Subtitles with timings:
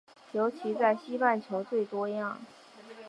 [0.31, 2.41] 尤其在西半球最多样。